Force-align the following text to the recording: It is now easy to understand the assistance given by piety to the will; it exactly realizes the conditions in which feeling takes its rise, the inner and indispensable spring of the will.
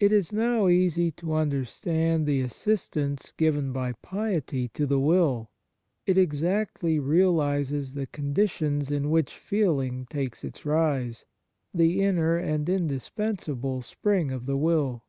It 0.00 0.10
is 0.10 0.32
now 0.32 0.66
easy 0.66 1.12
to 1.12 1.34
understand 1.34 2.26
the 2.26 2.40
assistance 2.40 3.32
given 3.36 3.72
by 3.72 3.92
piety 4.02 4.66
to 4.70 4.84
the 4.84 4.98
will; 4.98 5.48
it 6.06 6.18
exactly 6.18 6.98
realizes 6.98 7.94
the 7.94 8.08
conditions 8.08 8.90
in 8.90 9.10
which 9.10 9.36
feeling 9.38 10.06
takes 10.10 10.42
its 10.42 10.66
rise, 10.66 11.24
the 11.72 12.02
inner 12.02 12.36
and 12.36 12.68
indispensable 12.68 13.80
spring 13.80 14.32
of 14.32 14.46
the 14.46 14.56
will. 14.56 15.04